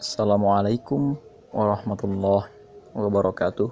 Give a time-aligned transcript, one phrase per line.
[0.00, 1.12] Assalamualaikum
[1.52, 2.48] warahmatullahi
[2.96, 3.68] wabarakatuh.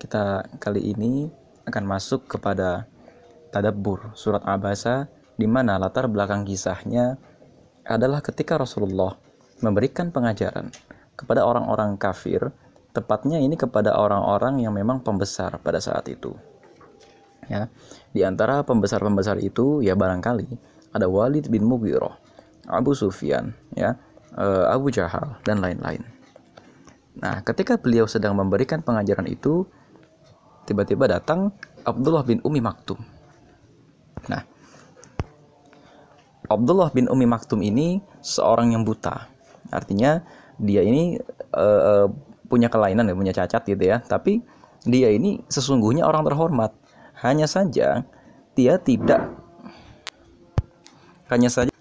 [0.00, 1.28] Kita kali ini
[1.68, 2.88] akan masuk kepada
[3.52, 7.20] tadabbur surat Abasa di mana latar belakang kisahnya
[7.84, 9.12] adalah ketika Rasulullah
[9.60, 10.72] memberikan pengajaran
[11.12, 12.48] kepada orang-orang kafir,
[12.96, 16.32] tepatnya ini kepada orang-orang yang memang pembesar pada saat itu.
[17.52, 17.68] Ya,
[18.16, 20.48] di antara pembesar-pembesar itu ya barangkali
[20.96, 22.16] ada Walid bin Mughirah,
[22.64, 24.00] Abu Sufyan, ya,
[24.68, 26.00] Abu Jahal dan lain-lain.
[27.20, 29.68] Nah, ketika beliau sedang memberikan pengajaran itu,
[30.64, 31.52] tiba-tiba datang
[31.84, 32.96] Abdullah bin Umi Maktum.
[34.32, 34.42] Nah,
[36.48, 39.28] Abdullah bin Umi Maktum ini seorang yang buta.
[39.68, 40.24] Artinya
[40.56, 41.20] dia ini
[41.52, 42.08] uh,
[42.48, 44.00] punya kelainan ya, punya cacat gitu ya.
[44.00, 44.40] Tapi
[44.88, 46.72] dia ini sesungguhnya orang terhormat.
[47.20, 48.04] Hanya saja
[48.52, 49.42] dia tidak
[51.32, 51.71] hanya saja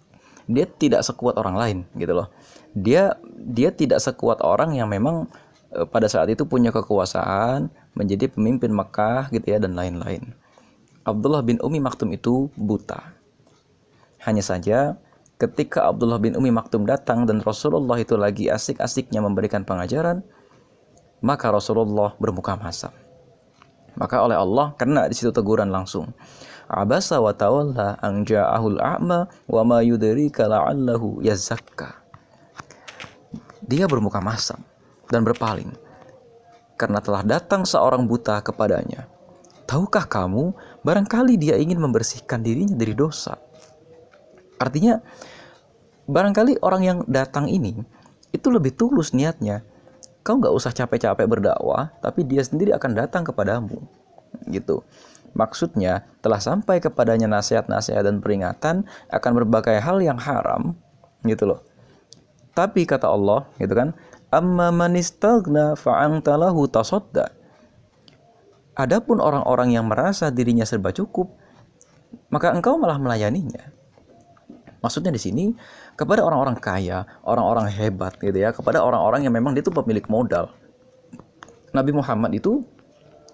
[0.51, 2.27] dia tidak sekuat orang lain gitu loh.
[2.75, 5.27] Dia dia tidak sekuat orang yang memang
[5.73, 10.35] e, pada saat itu punya kekuasaan menjadi pemimpin Mekah gitu ya dan lain-lain.
[11.03, 13.01] Abdullah bin Umi Maktum itu buta.
[14.21, 14.95] Hanya saja
[15.41, 20.21] ketika Abdullah bin Umi Maktum datang dan Rasulullah itu lagi asik-asiknya memberikan pengajaran
[21.25, 22.93] maka Rasulullah bermuka masam
[23.99, 26.11] maka oleh Allah kena di situ teguran langsung
[26.71, 31.99] abasa wa tawalla an ja'ahul a'ma wa ma yudrika la'allahu yazakka.
[33.67, 34.63] Dia bermuka masam
[35.11, 35.69] dan berpaling
[36.79, 39.05] karena telah datang seorang buta kepadanya.
[39.69, 40.51] Tahukah kamu,
[40.83, 43.37] barangkali dia ingin membersihkan dirinya dari dosa.
[44.59, 44.99] Artinya,
[46.09, 47.79] barangkali orang yang datang ini
[48.33, 49.63] itu lebih tulus niatnya.
[50.21, 53.81] Kau nggak usah capek-capek berdakwah, tapi dia sendiri akan datang kepadamu.
[54.45, 54.85] Gitu.
[55.33, 60.75] Maksudnya, telah sampai kepadanya nasihat-nasihat dan peringatan akan berbagai hal yang haram,
[61.23, 61.59] gitu loh.
[62.51, 63.95] Tapi kata Allah, gitu kan,
[64.29, 67.31] amma manistagna fa'angtalahu tasodda.
[68.75, 71.31] Adapun orang-orang yang merasa dirinya serba cukup,
[72.27, 73.71] maka engkau malah melayaninya.
[74.81, 75.45] Maksudnya di sini
[76.01, 80.49] kepada orang-orang kaya, orang-orang hebat gitu ya, kepada orang-orang yang memang dia itu pemilik modal.
[81.77, 82.65] Nabi Muhammad itu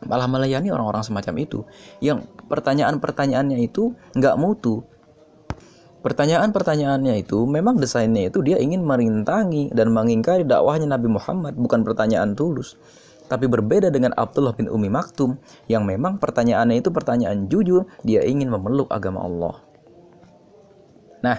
[0.04, 1.64] malah melayani orang-orang semacam itu.
[2.04, 4.84] Yang pertanyaan-pertanyaannya itu nggak mutu.
[6.04, 12.38] Pertanyaan-pertanyaannya itu memang desainnya itu dia ingin merintangi dan mengingkari dakwahnya Nabi Muhammad bukan pertanyaan
[12.38, 12.78] tulus
[13.28, 15.36] tapi berbeda dengan Abdullah bin Umi Maktum
[15.68, 19.56] yang memang pertanyaannya itu pertanyaan jujur dia ingin memeluk agama Allah.
[21.28, 21.38] Nah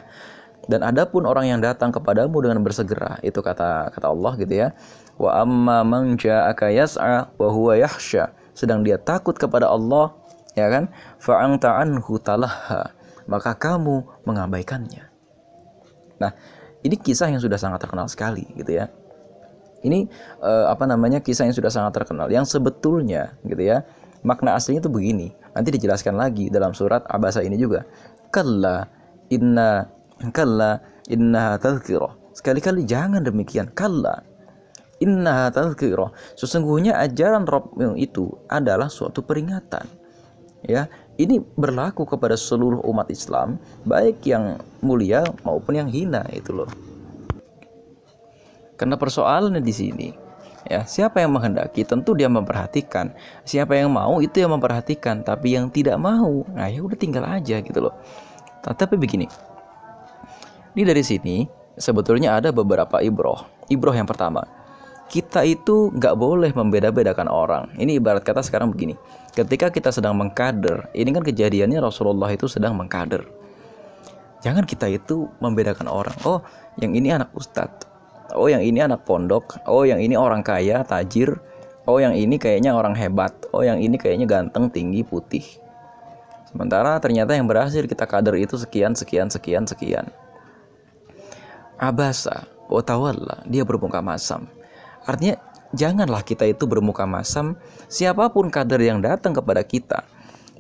[0.68, 4.68] dan adapun orang yang datang kepadamu dengan bersegera itu kata kata Allah gitu ya
[5.18, 7.74] wa amma man ja'aka yas'a wa huwa
[8.58, 10.10] sedang dia takut kepada Allah,
[10.58, 10.90] ya kan?
[11.22, 12.90] Fa'angta anhu talaha,
[13.30, 15.06] maka kamu mengabaikannya.
[16.18, 16.34] Nah,
[16.82, 18.90] ini kisah yang sudah sangat terkenal sekali gitu ya.
[19.86, 20.10] Ini
[20.42, 23.86] uh, apa namanya kisah yang sudah sangat terkenal yang sebetulnya gitu ya.
[24.26, 25.30] Makna aslinya itu begini.
[25.54, 27.86] Nanti dijelaskan lagi dalam surat Abasa ini juga.
[28.34, 28.90] Kalla
[29.30, 29.86] inna
[30.34, 32.14] kalla inna tadhkirah.
[32.34, 33.70] Sekali-kali jangan demikian.
[33.74, 34.22] Kalla
[34.98, 36.10] Inna tazkirah.
[36.34, 39.86] Sesungguhnya ajaran Rob itu adalah suatu peringatan.
[40.66, 40.90] Ya,
[41.22, 46.66] ini berlaku kepada seluruh umat Islam, baik yang mulia maupun yang hina itu loh.
[48.74, 50.08] Karena persoalannya di sini,
[50.66, 53.14] ya siapa yang menghendaki tentu dia memperhatikan.
[53.46, 57.62] Siapa yang mau itu yang memperhatikan, tapi yang tidak mau, nah ya udah tinggal aja
[57.62, 57.94] gitu loh.
[58.66, 59.30] Tapi begini,
[60.78, 61.42] ini dari sini
[61.74, 63.42] sebetulnya ada beberapa ibroh.
[63.66, 64.46] Ibroh yang pertama,
[65.10, 67.66] kita itu nggak boleh membeda-bedakan orang.
[67.74, 68.94] Ini ibarat kata sekarang begini.
[69.34, 73.26] Ketika kita sedang mengkader, ini kan kejadiannya Rasulullah itu sedang mengkader.
[74.38, 76.14] Jangan kita itu membedakan orang.
[76.22, 76.46] Oh,
[76.78, 77.90] yang ini anak ustadz.
[78.38, 79.58] Oh, yang ini anak pondok.
[79.66, 81.42] Oh, yang ini orang kaya, tajir.
[81.90, 83.34] Oh, yang ini kayaknya orang hebat.
[83.50, 85.42] Oh, yang ini kayaknya ganteng, tinggi, putih.
[86.46, 90.06] Sementara ternyata yang berhasil kita kader itu sekian, sekian, sekian, sekian.
[91.78, 94.50] Abasa, otawalla, dia bermuka masam
[95.08, 95.40] Artinya
[95.72, 97.56] janganlah kita itu bermuka masam
[97.88, 100.04] siapa pun kader yang datang kepada kita.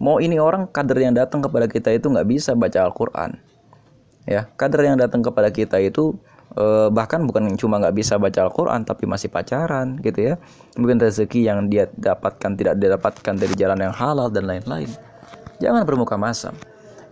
[0.00, 3.36] Mau ini orang kader yang datang kepada kita itu nggak bisa baca Al-Quran.
[4.24, 6.16] Ya, kader yang datang kepada kita itu
[6.56, 10.34] eh, bahkan bukan cuma nggak bisa baca Al-Quran tapi masih pacaran gitu ya.
[10.80, 14.88] Mungkin rezeki yang dia dapatkan tidak didapatkan dari jalan yang halal dan lain-lain.
[15.60, 16.56] Jangan bermuka masam.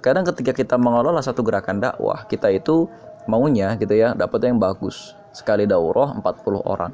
[0.01, 2.87] Kadang ketika kita mengelola satu gerakan dakwah, kita itu
[3.27, 5.15] maunya gitu ya, dapat yang bagus.
[5.31, 6.93] Sekali daurah 40 orang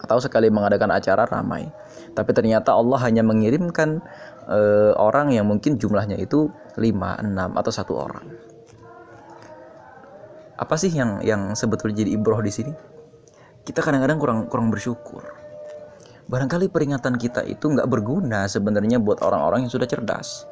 [0.00, 1.68] atau sekali mengadakan acara ramai.
[2.16, 4.00] Tapi ternyata Allah hanya mengirimkan
[4.48, 4.58] e,
[4.96, 8.26] orang yang mungkin jumlahnya itu 5, 6 atau satu orang.
[10.60, 12.72] apa sih yang yang sebetulnya jadi ibroh di sini
[13.64, 15.24] kita kadang-kadang kurang kurang bersyukur
[16.28, 20.44] barangkali peringatan kita itu nggak berguna sebenarnya buat orang-orang yang sudah cerdas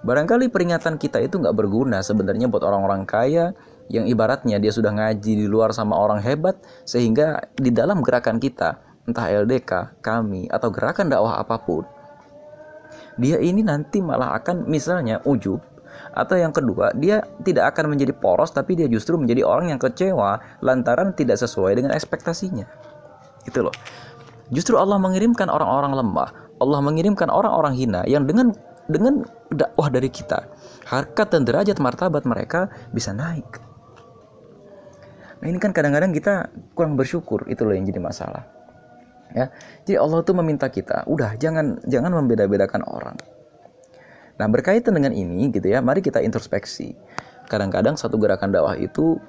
[0.00, 3.52] barangkali peringatan kita itu nggak berguna sebenarnya buat orang-orang kaya
[3.92, 6.56] yang ibaratnya dia sudah ngaji di luar sama orang hebat
[6.88, 11.84] sehingga di dalam gerakan kita entah LDK kami atau gerakan dakwah apa pun
[13.20, 15.60] dia ini nanti malah akan misalnya ujub
[16.14, 20.40] atau yang kedua dia tidak akan menjadi poros tapi dia justru menjadi orang yang kecewa
[20.62, 22.66] lantaran tidak sesuai dengan ekspektasinya.
[23.46, 23.74] Itu loh.
[24.50, 28.54] Justru Allah mengirimkan orang-orang lemah Allah mengirimkan orang-orang hina yang dengan
[28.86, 30.44] dengan dakwah dari kita
[30.86, 33.58] harkat dan derajat martabat mereka bisa naik
[35.44, 38.48] Nah ini kan kadang-kadang kita kurang bersyukur itu loh yang jadi masalah.
[39.36, 39.52] Ya,
[39.84, 43.18] jadi Allah tuh meminta kita, udah jangan jangan membeda-bedakan orang.
[44.40, 46.96] Nah berkaitan dengan ini gitu ya, mari kita introspeksi.
[47.44, 49.20] Kadang-kadang satu gerakan dakwah itu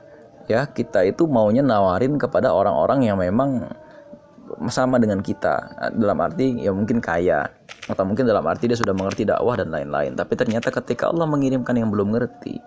[0.47, 3.65] ya kita itu maunya nawarin kepada orang-orang yang memang
[4.69, 7.49] sama dengan kita dalam arti ya mungkin kaya
[7.89, 11.73] atau mungkin dalam arti dia sudah mengerti dakwah dan lain-lain tapi ternyata ketika Allah mengirimkan
[11.75, 12.61] yang belum ngerti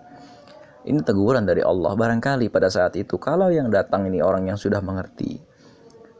[0.89, 1.93] ini teguran dari Allah.
[1.93, 5.37] Barangkali pada saat itu kalau yang datang ini orang yang sudah mengerti,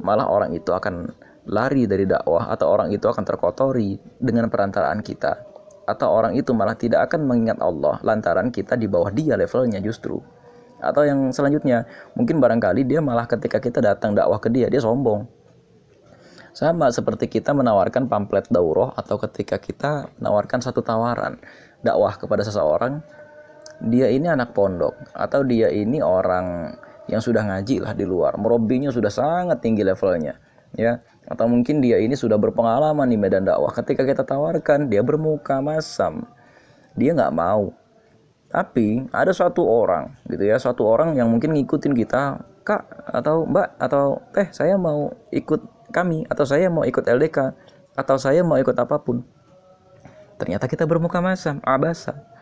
[0.06, 1.10] malah orang itu akan
[1.50, 5.50] lari dari dakwah atau orang itu akan terkotori dengan perantaraan kita.
[5.90, 10.22] Atau orang itu malah tidak akan mengingat Allah lantaran kita di bawah dia levelnya justru.
[10.80, 15.28] Atau yang selanjutnya, mungkin barangkali dia malah ketika kita datang dakwah ke dia, dia sombong.
[16.54, 21.42] Sama seperti kita menawarkan pamflet daurah atau ketika kita menawarkan satu tawaran
[21.82, 23.02] dakwah kepada seseorang,
[23.80, 26.76] dia ini anak pondok atau dia ini orang
[27.08, 30.38] yang sudah ngaji lah di luar, merobinya sudah sangat tinggi levelnya,
[30.78, 31.02] ya.
[31.26, 33.74] Atau mungkin dia ini sudah berpengalaman di medan dakwah.
[33.74, 36.30] Ketika kita tawarkan, dia bermuka masam,
[36.94, 37.74] dia nggak mau.
[38.50, 43.74] Tapi ada satu orang, gitu ya, satu orang yang mungkin ngikutin kita, kak atau mbak
[43.82, 47.58] atau teh, saya mau ikut kami atau saya mau ikut LDK
[47.98, 49.26] atau saya mau ikut apa pun.
[50.38, 52.39] Ternyata kita bermuka masam, abasa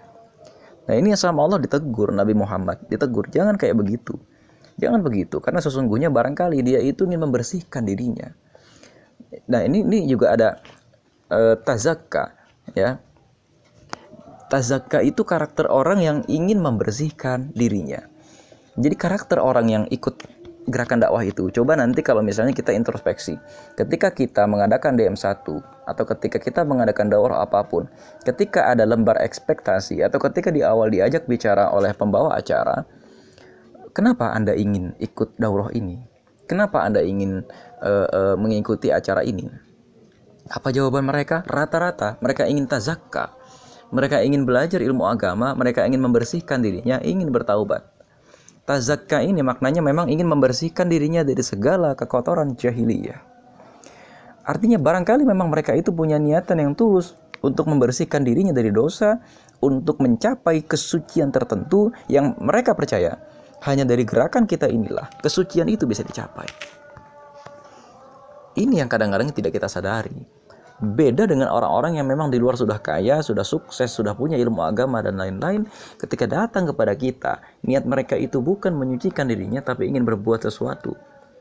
[0.88, 4.16] Nah ini yang sama Allah ditegur Nabi Muhammad, ditegur jangan kayak begitu.
[4.78, 8.30] Jangan begitu karena sesungguhnya barangkali dia itu ingin membersihkan dirinya.
[9.52, 10.50] Nah ini ini juga ada
[11.34, 12.38] uh, tazakka
[12.78, 13.02] ya.
[14.48, 18.00] Tazakka itu karakter orang yang ingin membersihkan dirinya.
[18.78, 20.37] Jadi karakter orang yang ikut
[20.68, 21.48] gerakan dakwah itu.
[21.50, 23.40] Coba nanti kalau misalnya kita introspeksi,
[23.80, 25.48] ketika kita mengadakan DM1
[25.88, 27.88] atau ketika kita mengadakan dakwah apa pun,
[28.28, 32.84] ketika ada lembar ekspektasi atau ketika di awal diajak bicara oleh pembawa acara,
[33.96, 36.04] kenapa Anda ingin ikut daurah ini?
[36.48, 37.44] Kenapa Anda ingin
[37.84, 39.48] uh, uh, mengikuti acara ini?
[40.48, 41.44] Apa jawaban mereka?
[41.44, 43.36] Rata-rata mereka ingin tazakka.
[43.88, 47.97] Mereka ingin belajar ilmu agama, mereka ingin membersihkan dirinya, ingin bertaubat.
[48.68, 53.24] Tazakka ini maknanya memang ingin membersihkan dirinya dari segala kekotoran jahiliyah.
[54.44, 59.24] Artinya barangkali memang mereka itu punya niatan yang tulus untuk membersihkan dirinya dari dosa,
[59.64, 63.18] untuk mencapai kesucian tertentu yang mereka percaya
[63.66, 66.46] hanya dari gerakan kita inilah kesucian itu bisa dicapai.
[68.58, 70.37] Ini yang kadang-kadang tidak kita sadari.
[70.78, 75.02] Beda dengan orang-orang yang memang di luar sudah kaya, sudah sukses, sudah punya ilmu agama
[75.02, 75.66] dan lain-lain.
[75.98, 80.94] Ketika datang kepada kita, niat mereka itu bukan menyucikan dirinya, tapi ingin berbuat sesuatu.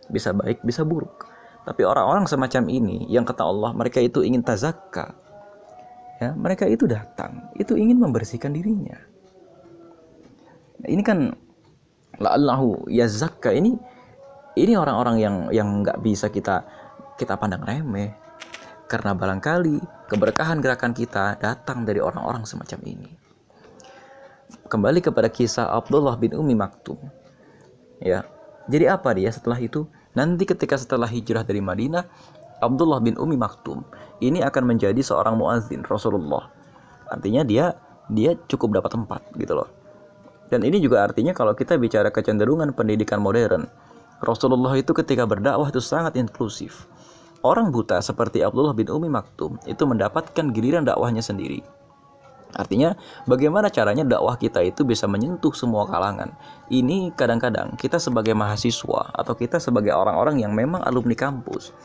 [0.09, 1.29] Bisa baik, bisa buruk.
[1.69, 5.13] Tapi orang-orang semacam ini, yang kata Allah, mereka itu ingin tazakka.
[6.17, 8.97] Ya, mereka itu datang, itu ingin membersihkan dirinya.
[10.81, 11.37] Nah, ini kan
[12.17, 13.77] la'allahu yazakka ini
[14.57, 16.65] ini orang-orang yang yang nggak bisa kita
[17.21, 18.26] kita pandang remeh
[18.87, 23.11] karena barangkali keberkahan gerakan kita datang dari orang-orang semacam ini.
[24.71, 26.99] Kembali kepada kisah Abdullah bin Umi Maktum.
[27.99, 28.27] Ya.
[28.67, 29.87] Jadi apa dia setelah itu?
[30.15, 32.07] Nanti ketika setelah hijrah dari Madinah,
[32.63, 33.83] Abdullah bin Umi Maktum
[34.23, 36.51] ini akan menjadi seorang muazzin Rasulullah.
[37.11, 37.75] Artinya dia
[38.11, 39.71] dia cukup dapat tempat gitu loh.
[40.47, 43.67] Dan ini juga artinya kalau kita bicara kecenderungan pendidikan modern,
[44.23, 46.87] Rasulullah itu ketika berdakwah itu sangat inklusif
[47.47, 51.63] orang buta seperti Abdullah bin Umi Maktum itu mendapatkan giliran dakwahnya sendiri.
[52.57, 52.97] Artinya,
[53.29, 56.33] bagaimana caranya dakwah kita itu bisa menyentuh semua kalangan.
[56.73, 61.77] Ini kadang-kadang kita sebagai mahasiswa atau kita sebagai orang-orang yang memang alumni kampus,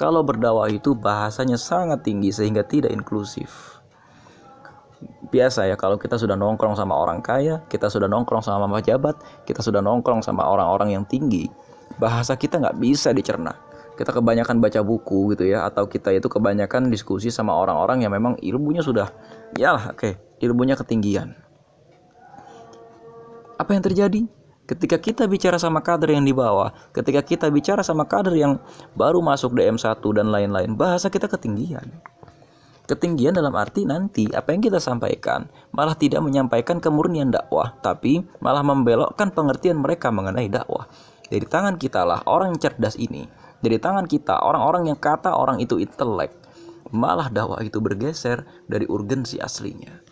[0.00, 3.76] kalau berdakwah itu bahasanya sangat tinggi sehingga tidak inklusif.
[5.28, 9.60] Biasa ya kalau kita sudah nongkrong sama orang kaya, kita sudah nongkrong sama pejabat, kita
[9.60, 11.52] sudah nongkrong sama orang-orang yang tinggi,
[12.00, 16.90] bahasa kita nggak bisa dicerna kita kebanyakan baca buku gitu ya atau kita itu kebanyakan
[16.90, 19.10] diskusi sama orang-orang yang memang ilmunya sudah
[19.54, 21.34] ya oke okay, ilmunya ketinggian
[23.54, 24.26] apa yang terjadi
[24.64, 28.56] Ketika kita bicara sama kader yang di bawah, ketika kita bicara sama kader yang
[28.96, 31.84] baru masuk DM1 dan lain-lain, bahasa kita ketinggian.
[32.88, 38.64] Ketinggian dalam arti nanti apa yang kita sampaikan malah tidak menyampaikan kemurnian dakwah, tapi malah
[38.64, 40.88] membelokkan pengertian mereka mengenai dakwah.
[41.28, 43.24] Dari tangan kita lah orang yang cerdas ini.
[43.64, 46.32] Dari tangan kita orang-orang yang kata orang itu intelek.
[46.92, 50.04] Malah dakwah itu bergeser dari urgensi aslinya.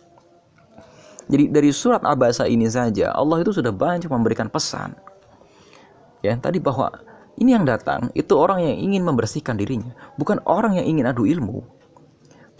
[1.29, 4.97] Jadi dari surat Abasa ini saja Allah itu sudah banyak memberikan pesan.
[6.23, 6.91] Ya, tadi bahwa
[7.39, 11.63] ini yang datang itu orang yang ingin membersihkan dirinya, bukan orang yang ingin adu ilmu.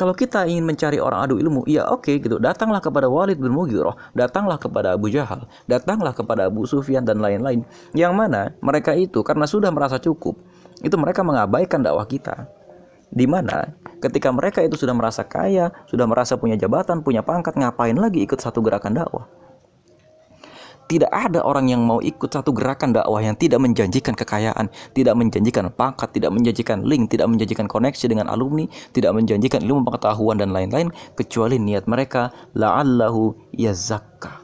[0.03, 2.35] Kalau kita ingin mencari orang adu ilmu, ya oke okay, gitu.
[2.35, 7.63] Datanglah kepada Walid bin Mughirah, datanglah kepada Abu Jahal, datanglah kepada Abu Sufyan dan lain-lain.
[7.95, 10.35] Yang mana mereka itu karena sudah merasa cukup,
[10.83, 12.51] itu mereka mengabaikan dakwah kita.
[13.15, 17.95] Di mana ketika mereka itu sudah merasa kaya, sudah merasa punya jabatan, punya pangkat, ngapain
[17.95, 19.23] lagi ikut satu gerakan dakwah?
[20.83, 25.71] Tidak ada orang yang mau ikut satu gerakan dakwah yang tidak menjanjikan kekayaan, tidak menjanjikan
[25.71, 30.91] pangkat, tidak menjanjikan link, tidak menjanjikan koneksi dengan alumni, tidak menjanjikan ilmu pengetahuan dan lain-lain
[31.15, 34.43] kecuali niat mereka la'allahu yazakka.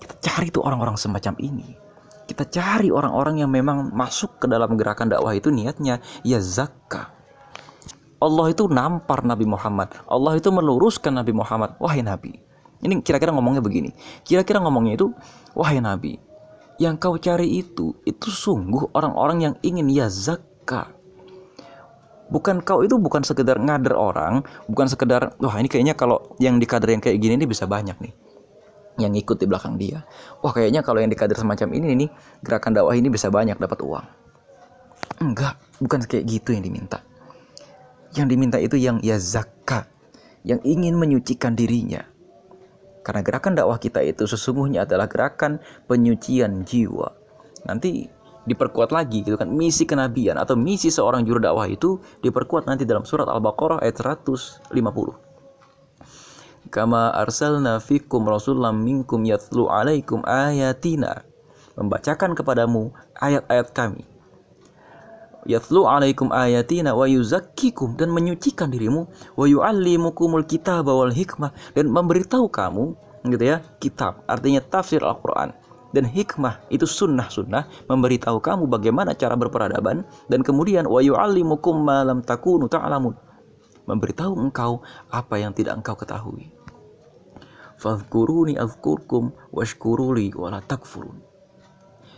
[0.00, 1.84] Kita cari tuh orang-orang semacam ini
[2.24, 7.12] kita cari orang-orang yang memang masuk ke dalam gerakan dakwah itu niatnya ya zakka.
[8.16, 9.92] Allah itu nampar Nabi Muhammad.
[10.08, 11.76] Allah itu meluruskan Nabi Muhammad.
[11.76, 12.40] Wahai Nabi.
[12.84, 13.96] Ini kira-kira ngomongnya begini.
[14.22, 15.08] Kira-kira ngomongnya itu,
[15.56, 16.20] wahai Nabi,
[16.76, 20.92] yang kau cari itu, itu sungguh orang-orang yang ingin ya zakka.
[22.28, 26.68] Bukan kau itu bukan sekedar ngader orang, bukan sekedar, wah ini kayaknya kalau yang di
[26.68, 28.14] kader yang kayak gini ini bisa banyak nih
[28.98, 30.06] yang ikut di belakang dia.
[30.40, 32.08] Wah kayaknya kalau yang dikader semacam ini nih
[32.46, 34.06] gerakan dakwah ini bisa banyak dapat uang.
[35.22, 37.02] Enggak, bukan kayak gitu yang diminta.
[38.14, 39.90] Yang diminta itu yang ya zakat,
[40.46, 42.06] yang ingin menyucikan dirinya.
[43.04, 47.12] Karena gerakan dakwah kita itu sesungguhnya adalah gerakan penyucian jiwa.
[47.68, 48.08] Nanti
[48.48, 53.04] diperkuat lagi gitu kan misi kenabian atau misi seorang juru dakwah itu diperkuat nanti dalam
[53.08, 54.68] surat Al-Baqarah ayat 150
[56.68, 61.22] kama arsalna fikum rasulam minkum yatlu alaikum ayatina.
[61.74, 64.13] Membacakan kepadamu ayat-ayat kami
[65.44, 67.96] yatlu alaikum ayatina wa yuzakkikum.
[67.96, 69.08] Dan menyucikan dirimu.
[69.38, 71.52] Wa yuallimukumul kitaba wal hikmah.
[71.72, 74.20] Dan memberitahu kamu gitu ya kitab.
[74.28, 75.56] Artinya tafsir Al-Qur'an.
[75.94, 77.86] Dan hikmah itu sunnah-sunnah.
[77.86, 80.02] Memberitahu kamu bagaimana cara berperadaban.
[80.26, 83.14] Dan kemudian wa yuallimukum ma lam takunu ta'lamun.
[83.84, 84.80] Memberitahu engkau
[85.12, 86.50] apa yang tidak engkau ketahui.
[87.76, 91.20] Fadhkuruni azkurkum washkuruli wala takfurun.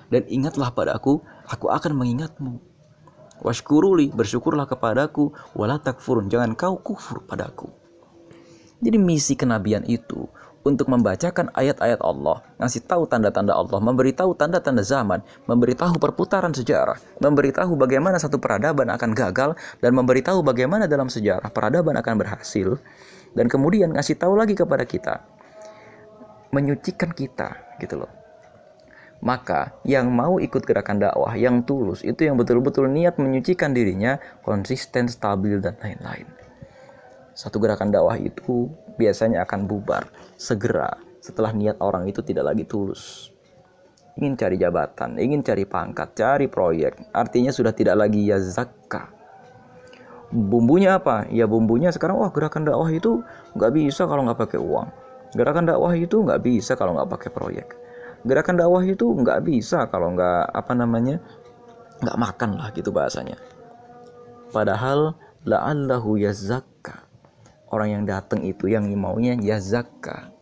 [0.06, 1.18] Dan ingatlah padaku,
[1.50, 2.62] aku akan mengingatmu.
[3.44, 6.30] Washkuruli, bersyukurlah kepadaku, wala takfurun.
[6.32, 7.68] Jangan kau kufur padaku.
[8.80, 10.28] Jadi misi kenabian itu
[10.66, 17.78] untuk membacakan ayat-ayat Allah, ngasih tahu tanda-tanda Allah, memberitahu tanda-tanda zaman, memberitahu perputaran sejarah, memberitahu
[17.78, 22.82] bagaimana satu peradaban akan gagal dan memberitahu bagaimana dalam sejarah peradaban akan berhasil
[23.38, 25.22] dan kemudian ngasih tahu lagi kepada kita
[26.50, 28.25] menyucikan kita gitu loh.
[29.24, 35.08] Maka yang mau ikut gerakan dakwah yang tulus itu yang betul-betul niat menyucikan dirinya, konsisten,
[35.08, 36.28] stabil dan lain-lain.
[37.32, 38.68] Satu gerakan dakwah itu
[39.00, 43.32] biasanya akan bubar segera setelah niat orang itu tidak lagi tulus.
[44.16, 49.12] Ingin cari jabatan, ingin cari pangkat, cari proyek, artinya sudah tidak lagi ya zakka.
[50.32, 51.28] Bumbunya apa?
[51.28, 53.20] Ya bumbunya sekarang wah gerakan dakwah itu
[53.52, 54.88] nggak bisa kalau nggak pakai uang
[55.36, 57.68] Gerakan dakwah itu nggak bisa kalau nggak pakai proyek.
[58.26, 61.22] Gerakan dakwah itu nggak bisa kalau nggak apa namanya
[62.02, 63.38] nggak makan lah gitu bahasanya.
[64.50, 65.14] Padahal
[65.46, 67.06] la'allahu yazakka.
[67.70, 70.34] Orang yang datang itu yang maunya yazakka.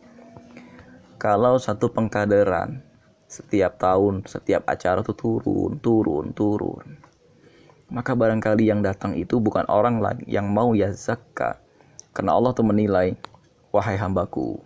[1.21, 2.81] Kalau satu pengkaderan
[3.29, 6.85] setiap tahun, setiap acara tuh turun, turun, turun.
[7.93, 11.61] Maka barangkali yang datang itu bukan orang lagi yang mau yazakka.
[12.17, 13.13] Karena Allah tuh menilai,
[13.69, 14.57] wahai hambaku,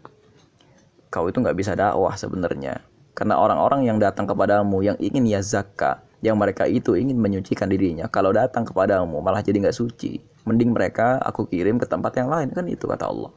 [1.09, 2.88] kau itu nggak bisa dakwah sebenarnya.
[3.19, 8.07] Karena orang-orang yang datang kepadamu yang ingin ya zakka, yang mereka itu ingin menyucikan dirinya,
[8.07, 10.23] kalau datang kepadamu malah jadi nggak suci.
[10.47, 13.35] Mending mereka aku kirim ke tempat yang lain kan itu kata Allah.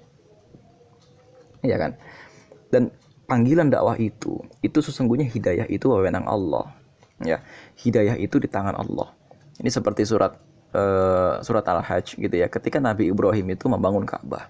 [1.67, 1.99] Iya kan?
[2.71, 2.95] Dan
[3.27, 6.71] panggilan dakwah itu, itu sesungguhnya hidayah itu wewenang Allah.
[7.19, 7.43] Ya,
[7.83, 9.11] hidayah itu di tangan Allah.
[9.59, 10.39] Ini seperti surat
[10.79, 12.47] uh, surat Al-Hajj gitu ya.
[12.47, 14.47] Ketika Nabi Ibrahim itu membangun Ka'bah.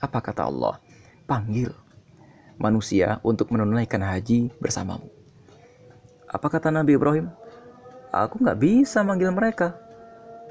[0.00, 0.80] Apa kata Allah?
[1.28, 1.68] Panggil
[2.62, 5.10] manusia untuk menunaikan haji bersamamu.
[6.30, 7.26] Apa kata Nabi Ibrahim?
[8.14, 9.74] Aku nggak bisa manggil mereka.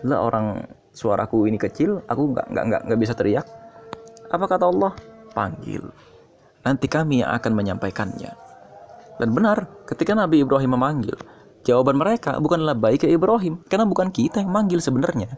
[0.03, 3.47] Lah orang suaraku ini kecil, aku nggak nggak nggak nggak bisa teriak.
[4.27, 4.91] Apa kata Allah?
[5.31, 5.87] Panggil.
[6.67, 8.35] Nanti kami yang akan menyampaikannya.
[9.17, 11.15] Dan benar, ketika Nabi Ibrahim memanggil,
[11.65, 15.29] jawaban mereka bukanlah baik ke Ibrahim, karena bukan kita yang manggil sebenarnya.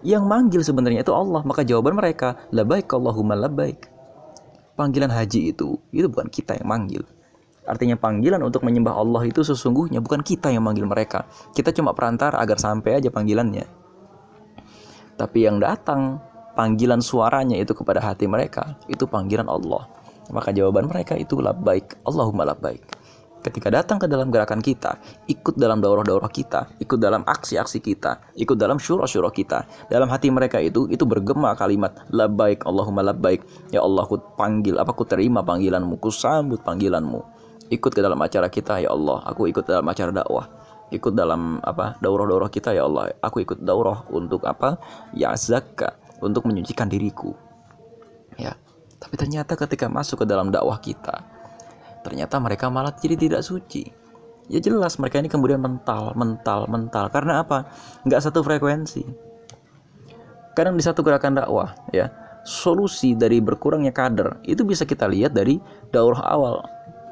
[0.00, 3.97] Yang manggil sebenarnya itu Allah, maka jawaban mereka baik Allahumma baik.
[4.78, 7.02] Panggilan haji itu, itu bukan kita yang manggil.
[7.66, 11.26] Artinya panggilan untuk menyembah Allah itu sesungguhnya bukan kita yang manggil mereka.
[11.50, 13.66] Kita cuma perantara agar sampai aja panggilannya.
[15.18, 16.22] Tapi yang datang
[16.58, 19.86] panggilan suaranya itu kepada hati mereka itu panggilan Allah
[20.34, 22.82] maka jawaban mereka itu labbaik Allahumma labbaik
[23.44, 24.98] ketika datang ke dalam gerakan kita
[25.30, 30.58] ikut dalam daurah-daurah kita ikut dalam aksi-aksi kita ikut dalam syurah-syurah kita dalam hati mereka
[30.58, 36.02] itu itu bergema kalimat labbaik Allahumma labbaik ya Allah ku panggil apa ku terima panggilanmu
[36.02, 37.20] ku sambut panggilanmu
[37.70, 40.46] ikut ke dalam acara kita ya Allah aku ikut dalam acara dakwah
[40.88, 44.80] ikut dalam apa daurah-daurah kita ya Allah aku ikut daurah untuk apa
[45.12, 47.34] ya zakka untuk menyucikan diriku.
[48.38, 48.54] Ya.
[48.98, 51.22] Tapi ternyata ketika masuk ke dalam dakwah kita,
[52.02, 53.86] ternyata mereka malah jadi tidak suci.
[54.48, 57.12] Ya jelas mereka ini kemudian mental, mental, mental.
[57.12, 57.68] Karena apa?
[58.08, 59.04] Nggak satu frekuensi.
[60.56, 62.10] Kadang di satu gerakan dakwah, ya,
[62.42, 65.60] solusi dari berkurangnya kader itu bisa kita lihat dari
[65.92, 66.64] daurah awal.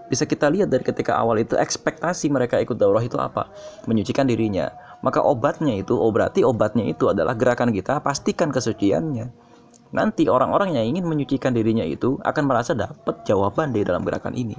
[0.06, 3.50] Bisa kita lihat dari ketika awal itu ekspektasi mereka ikut daurah itu apa?
[3.86, 4.70] Menyucikan dirinya,
[5.02, 9.30] maka obatnya itu, oh berarti obatnya itu adalah gerakan kita pastikan kesuciannya.
[9.94, 14.58] Nanti orang-orang yang ingin menyucikan dirinya itu akan merasa dapat jawaban dari dalam gerakan ini.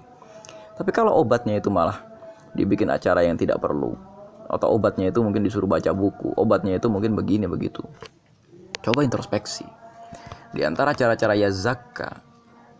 [0.78, 2.06] Tapi kalau obatnya itu malah
[2.54, 3.98] dibikin acara yang tidak perlu,
[4.46, 7.82] atau obatnya itu mungkin disuruh baca buku, obatnya itu mungkin begini begitu.
[8.86, 9.66] Coba introspeksi.
[10.54, 12.24] Di antara cara-cara ya zakka,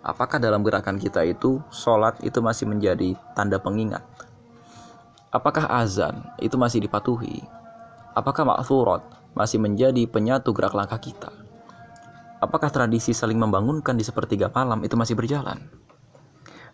[0.06, 4.06] apakah dalam gerakan kita itu sholat itu masih menjadi tanda pengingat?
[5.34, 7.44] Apakah azan itu masih dipatuhi?
[8.16, 9.04] Apakah ma'thurat
[9.36, 11.30] masih menjadi penyatu gerak langkah kita?
[12.40, 15.58] Apakah tradisi saling membangunkan di sepertiga malam itu masih berjalan?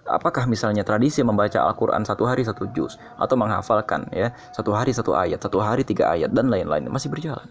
[0.03, 3.00] Apakah misalnya tradisi membaca Al-Quran satu hari satu juz?
[3.15, 6.92] Atau menghafalkan ya satu hari satu ayat, satu hari tiga ayat dan lain-lain.
[6.92, 7.48] Masih berjalan?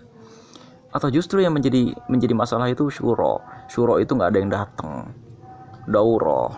[0.92, 3.40] Atau justru yang menjadi menjadi masalah itu syuro,
[3.72, 5.16] syuro itu nggak ada yang datang,
[5.88, 6.52] dauro,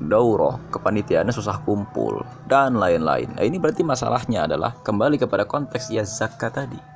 [0.00, 3.28] daurah, kepanitiaannya susah kumpul, dan lain-lain.
[3.36, 6.95] Nah, ini berarti masalahnya adalah kembali kepada konteks ya zakat tadi.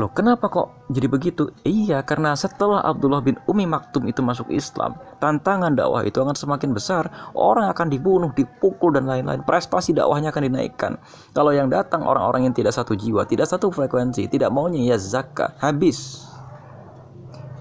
[0.00, 1.52] Loh, kenapa kok jadi begitu?
[1.68, 6.72] Iya, karena setelah Abdullah bin Umi Maktum itu masuk Islam, tantangan dakwah itu akan semakin
[6.72, 7.12] besar.
[7.36, 9.44] Orang akan dibunuh, dipukul, dan lain-lain.
[9.44, 10.96] Prestasi dakwahnya akan dinaikkan.
[11.36, 15.52] Kalau yang datang orang-orang yang tidak satu jiwa, tidak satu frekuensi, tidak maunya ya zakat,
[15.60, 16.24] habis.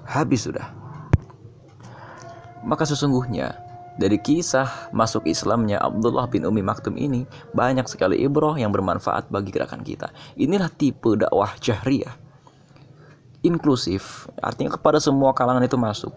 [0.07, 0.71] Habis sudah.
[2.63, 8.71] Maka sesungguhnya dari kisah masuk Islamnya Abdullah bin Umi Maktum ini banyak sekali ibroh yang
[8.71, 10.15] bermanfaat bagi gerakan kita.
[10.39, 12.15] Inilah tipe dakwah jahriyah.
[13.43, 16.13] Inklusif, artinya kepada semua kalangan itu masuk.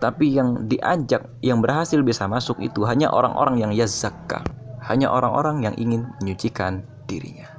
[0.00, 4.42] Tapi yang diajak, yang berhasil bisa masuk itu hanya orang-orang yang yazakka.
[4.82, 7.51] Hanya orang-orang yang ingin menyucikan dirinya.